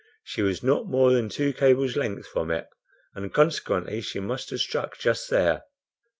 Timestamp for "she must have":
4.01-4.59